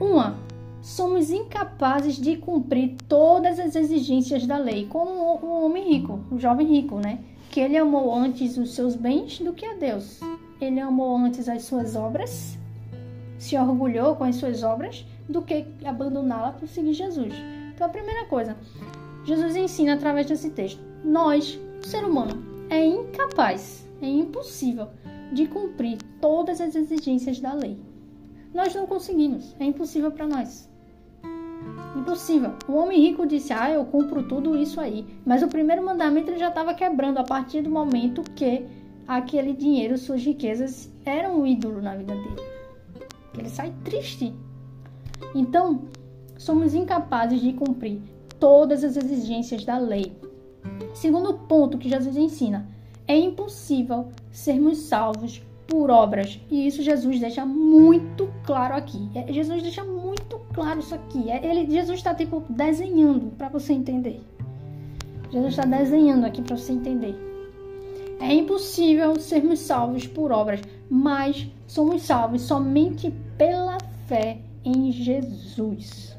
[0.00, 0.36] Uma,
[0.82, 6.66] somos incapazes de cumprir todas as exigências da lei, como o homem rico, o jovem
[6.66, 7.20] rico, né?
[7.52, 10.20] que ele amou antes os seus bens do que a Deus.
[10.58, 12.56] Ele amou antes as suas obras,
[13.38, 17.34] se orgulhou com as suas obras, do que abandoná-la para seguir Jesus.
[17.74, 18.56] Então, a primeira coisa,
[19.24, 24.88] Jesus ensina através desse texto: nós, o ser humano, é incapaz, é impossível
[25.30, 27.78] de cumprir todas as exigências da lei.
[28.54, 30.71] Nós não conseguimos, é impossível para nós.
[31.96, 32.52] Impossível.
[32.66, 35.06] O homem rico disse: Ah, eu cumpro tudo isso aí.
[35.24, 38.64] Mas o primeiro mandamento ele já estava quebrando a partir do momento que
[39.06, 42.42] aquele dinheiro, suas riquezas, eram um ídolo na vida dele.
[43.38, 44.32] Ele sai triste.
[45.34, 45.82] Então,
[46.36, 48.00] somos incapazes de cumprir
[48.38, 50.16] todas as exigências da lei.
[50.94, 52.68] Segundo ponto que Jesus ensina,
[53.06, 56.38] é impossível sermos salvos por obras.
[56.50, 59.08] E isso Jesus deixa muito claro aqui.
[59.14, 60.11] É, Jesus deixa muito
[60.52, 61.30] claro isso aqui.
[61.30, 64.20] É, ele, Jesus está tipo desenhando para você entender.
[65.30, 67.16] Jesus está desenhando aqui para você entender.
[68.20, 76.16] É impossível sermos salvos por obras, mas somos salvos somente pela fé em Jesus.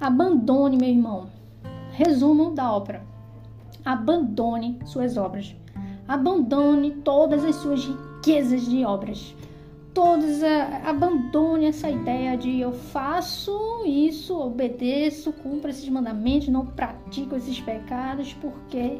[0.00, 1.28] Abandone, meu irmão.
[1.92, 3.02] Resumo da obra.
[3.84, 5.54] Abandone suas obras.
[6.06, 9.34] Abandone todas as suas riquezas de obras.
[9.94, 10.42] Todos
[10.84, 18.32] abandone essa ideia de eu faço isso, obedeço, cumpro esses mandamentos, não pratico esses pecados
[18.34, 18.98] porque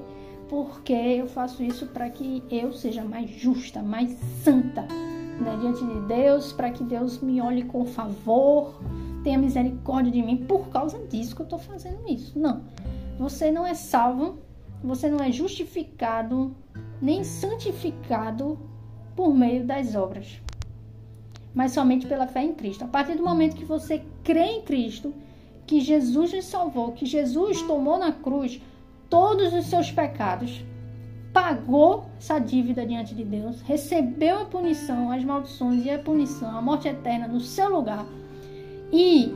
[0.49, 4.11] porque eu faço isso para que eu seja mais justa, mais
[4.45, 8.79] santa né, diante de Deus, para que Deus me olhe com favor,
[9.25, 12.39] tenha misericórdia de mim por causa disso que eu estou fazendo isso.
[12.39, 12.65] Não,
[13.19, 14.39] você não é salvo,
[14.83, 16.55] você não é justificado
[17.01, 18.59] nem santificado
[19.17, 20.41] por meio das obras,
[21.55, 22.85] mas somente pela fé em Cristo.
[22.85, 25.13] A partir do momento que você crê em Cristo,
[25.67, 28.61] que Jesus lhe salvou, que Jesus tomou na cruz
[29.09, 30.65] todos os seus pecados,
[31.33, 36.63] pagou essa dívida diante de Deus, recebeu a punição, as maldições e a punição, a
[36.63, 38.05] morte eterna no seu lugar,
[38.93, 39.33] e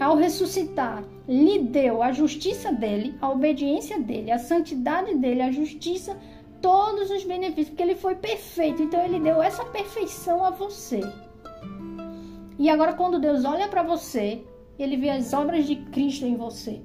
[0.00, 6.16] ao ressuscitar, lhe deu a justiça dele, a obediência dele, a santidade dele, a justiça
[6.60, 8.82] todos os benefícios, porque ele foi perfeito.
[8.82, 11.00] Então ele deu essa perfeição a você.
[12.58, 14.44] E agora quando Deus olha para você,
[14.78, 16.80] ele vê as obras de Cristo em você.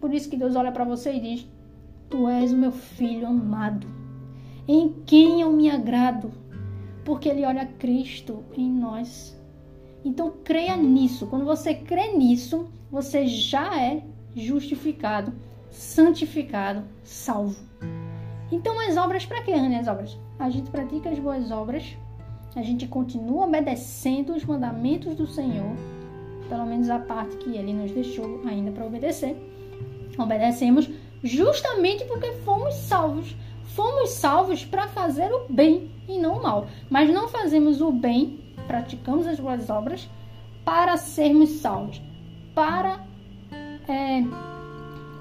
[0.00, 1.48] Por isso que Deus olha para você e diz:
[2.10, 3.86] Tu és o meu filho amado,
[4.66, 6.32] em quem eu me agrado,
[7.04, 9.38] porque ele olha Cristo em nós.
[10.04, 11.26] Então creia nisso.
[11.26, 14.02] Quando você crê nisso, você já é
[14.34, 15.32] justificado,
[15.70, 17.62] santificado, salvo.
[18.50, 20.18] Então, as obras, para que, Rani, as obras?
[20.38, 21.96] A gente pratica as boas obras,
[22.58, 25.74] a gente continua obedecendo os mandamentos do Senhor,
[26.48, 29.36] pelo menos a parte que ele nos deixou ainda para obedecer.
[30.18, 30.88] Obedecemos
[31.22, 33.34] justamente porque fomos salvos.
[33.74, 36.66] Fomos salvos para fazer o bem e não o mal.
[36.90, 40.08] Mas não fazemos o bem, praticamos as boas obras
[40.64, 42.00] para sermos salvos,
[42.54, 43.00] para
[43.88, 44.22] é,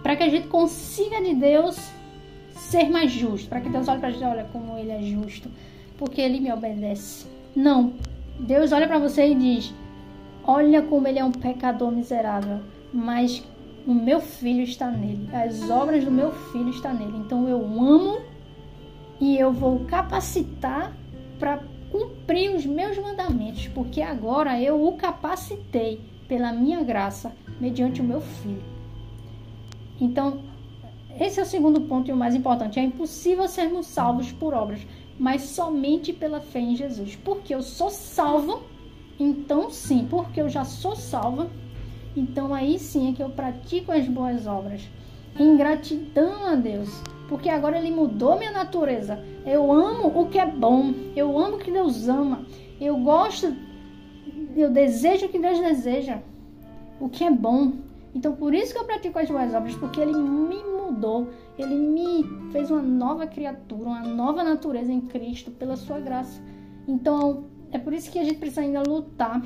[0.04, 1.78] para que a gente consiga de Deus
[2.54, 5.50] ser mais justo, para que Deus olhe para a gente, olha como ele é justo,
[6.02, 7.28] porque ele me obedece.
[7.56, 7.94] Não.
[8.40, 9.72] Deus olha para você e diz:
[10.44, 12.60] Olha como ele é um pecador miserável,
[12.92, 13.44] mas
[13.86, 15.30] o meu filho está nele.
[15.32, 17.18] As obras do meu filho estão nele.
[17.18, 18.20] Então eu amo
[19.20, 20.92] e eu vou capacitar
[21.38, 21.62] para
[21.92, 28.22] cumprir os meus mandamentos, porque agora eu o capacitei pela minha graça mediante o meu
[28.22, 28.64] filho.
[30.00, 30.42] Então,
[31.20, 32.80] esse é o segundo ponto e o mais importante.
[32.80, 34.82] É impossível sermos salvos por obras,
[35.22, 37.16] mas somente pela fé em Jesus.
[37.16, 38.64] Porque eu sou salvo,
[39.20, 41.48] então sim, porque eu já sou salva,
[42.18, 44.82] então aí sim é que eu pratico as boas obras.
[45.40, 46.90] Em gratidão a Deus,
[47.30, 49.24] porque agora Ele mudou minha natureza.
[49.46, 52.44] Eu amo o que é bom, eu amo o que Deus ama,
[52.80, 53.56] eu gosto,
[54.56, 56.18] eu desejo o que Deus deseja,
[57.00, 57.74] o que é bom.
[58.16, 60.64] Então por isso que eu pratico as boas obras, porque Ele me
[61.58, 66.42] ele me fez uma nova criatura, uma nova natureza em Cristo pela sua graça.
[66.88, 69.42] Então, é por isso que a gente precisa ainda lutar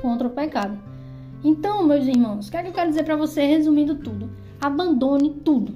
[0.00, 0.78] contra o pecado.
[1.42, 4.30] Então, meus irmãos, o que, é que eu quero dizer para você, resumindo tudo?
[4.60, 5.74] Abandone tudo.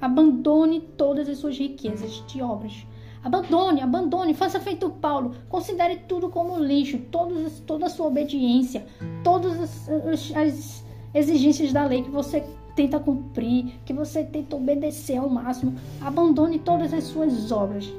[0.00, 2.86] Abandone todas as suas riquezas de obras.
[3.22, 5.34] Abandone, abandone, faça feito Paulo.
[5.48, 8.86] Considere tudo como lixo, todos, toda a sua obediência,
[9.24, 12.44] todas as, as, as exigências da lei que você
[12.78, 15.74] tenta cumprir, que você tenta obedecer ao máximo.
[16.00, 17.92] Abandone todas as suas obras.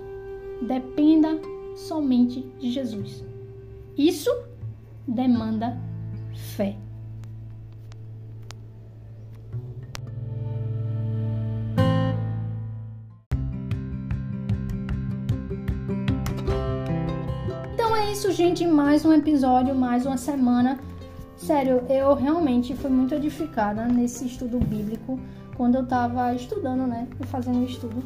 [0.61, 1.37] Dependa
[1.75, 3.21] somente de Jesus.
[3.97, 4.31] Isso
[5.05, 5.77] demanda
[6.55, 6.77] fé.
[17.73, 18.65] Então é isso, gente.
[18.65, 20.79] Mais um episódio, mais uma semana
[21.39, 25.17] Sério, eu realmente fui muito edificada nesse estudo bíblico
[25.55, 27.07] quando eu tava estudando, né?
[27.27, 28.03] Fazendo o estudo.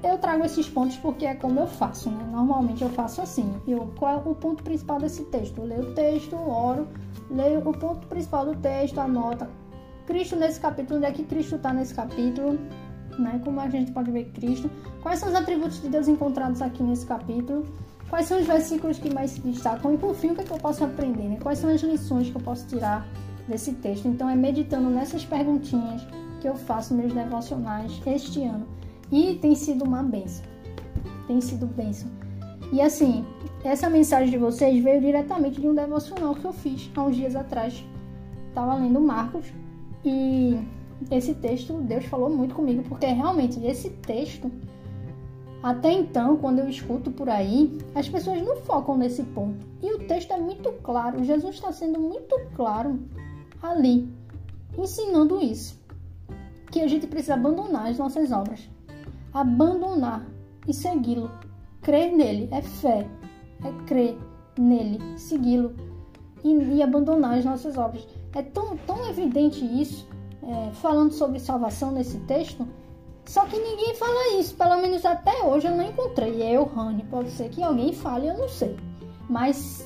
[0.00, 2.24] Eu trago esses pontos porque é como eu faço, né?
[2.30, 3.52] Normalmente eu faço assim.
[3.66, 5.58] Eu, qual é o ponto principal desse texto?
[5.58, 6.86] Eu leio o texto, oro,
[7.28, 9.50] leio o ponto principal do texto, anota.
[10.06, 12.56] Cristo nesse capítulo, onde é que Cristo está nesse capítulo?
[13.18, 13.40] Né?
[13.44, 14.70] Como a gente pode ver Cristo?
[15.02, 17.66] Quais são os atributos de Deus encontrados aqui nesse capítulo?
[18.14, 19.92] Quais são os versículos que mais se destacam?
[19.92, 21.24] E por fim, o que, é que eu posso aprender?
[21.24, 21.36] Né?
[21.42, 23.04] Quais são as lições que eu posso tirar
[23.48, 24.06] desse texto.
[24.06, 26.06] Então é meditando nessas perguntinhas
[26.40, 28.68] que eu faço meus devocionais este ano.
[29.10, 30.44] E tem sido uma benção.
[31.26, 32.08] Tem sido benção.
[32.72, 33.24] E assim,
[33.64, 37.34] essa mensagem de vocês veio diretamente de um devocional que eu fiz há uns dias
[37.34, 37.84] atrás.
[38.48, 39.46] Estava lendo Marcos
[40.04, 40.56] e
[41.10, 44.52] esse texto, Deus falou muito comigo, porque realmente esse texto,
[45.64, 49.66] até então, quando eu escuto por aí, as pessoas não focam nesse ponto.
[49.82, 53.00] E o texto é muito claro, Jesus está sendo muito claro
[53.62, 54.06] ali,
[54.76, 55.82] ensinando isso.
[56.70, 58.68] Que a gente precisa abandonar as nossas obras.
[59.32, 60.26] Abandonar
[60.68, 61.30] e segui-lo.
[61.80, 63.08] Crer nele é fé,
[63.64, 64.18] é crer
[64.58, 65.74] nele, segui-lo
[66.44, 68.06] e, e, abandonar as nossas obras.
[68.34, 70.06] É tão, tão evidente isso
[70.42, 72.68] é, falando sobre salvação nesse texto,
[73.26, 76.42] só que ninguém fala isso, pelo menos até hoje eu não encontrei.
[76.42, 78.76] Eu, Rani, pode ser que alguém fale, eu não sei.
[79.28, 79.84] Mas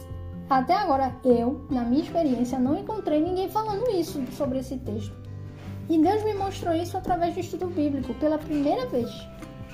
[0.50, 5.14] até agora eu, na minha experiência, não encontrei ninguém falando isso sobre esse texto.
[5.88, 9.10] E Deus me mostrou isso através do estudo bíblico, pela primeira vez.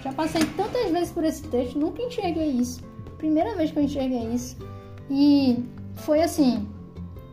[0.03, 2.83] Já passei tantas vezes por esse texto, nunca enxerguei isso.
[3.17, 4.57] Primeira vez que eu enxerguei isso.
[5.11, 6.69] E foi assim,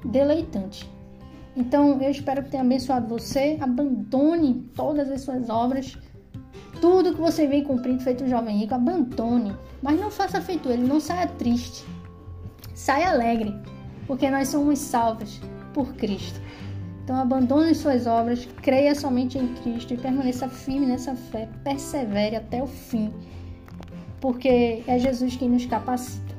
[0.06, 0.90] deleitante.
[1.56, 3.58] Então, eu espero que tenha abençoado você.
[3.60, 5.98] Abandone todas as suas obras.
[6.82, 9.56] Tudo que você vem cumprindo feito jovem rico, abandone.
[9.82, 11.86] Mas não faça feito ele, não saia triste.
[12.74, 13.56] Saia alegre,
[14.08, 15.40] porque nós somos salvos
[15.74, 16.42] por Cristo.
[17.04, 22.62] Então abandone suas obras, creia somente em Cristo e permaneça firme nessa fé, persevere até
[22.62, 23.14] o fim,
[24.20, 26.32] porque é Jesus quem nos capacita.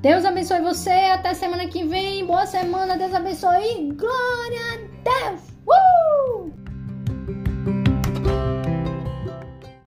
[0.00, 0.90] Deus abençoe você.
[0.90, 2.24] Até semana que vem.
[2.24, 2.96] Boa semana.
[2.96, 3.92] Deus abençoe.
[3.92, 5.42] Glória a Deus.
[5.66, 6.39] Uh!